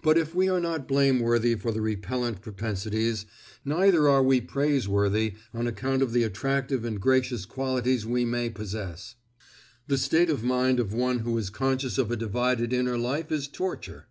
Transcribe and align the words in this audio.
But 0.00 0.16
if 0.16 0.32
we 0.32 0.48
are 0.48 0.60
not 0.60 0.86
blameworthy 0.86 1.56
for 1.56 1.72
the 1.72 1.80
repellant 1.80 2.40
propensities, 2.40 3.26
neither 3.64 4.08
are 4.08 4.22
we 4.22 4.40
praiseworthy 4.40 5.32
on 5.52 5.66
account 5.66 6.02
of 6.02 6.12
the 6.12 6.22
attractive 6.22 6.84
and 6.84 7.00
gracious 7.00 7.46
qualities 7.46 8.06
we 8.06 8.24
may 8.24 8.48
possess. 8.50 9.16
The 9.88 9.98
state 9.98 10.30
of 10.30 10.44
mind 10.44 10.78
of 10.78 10.92
one 10.94 11.18
who 11.18 11.36
is 11.36 11.50
conscious 11.50 11.98
of 11.98 12.12
a 12.12 12.16
divided 12.16 12.72
inner 12.72 12.96
life 12.96 13.32
is 13.32 13.48
torture. 13.48 14.06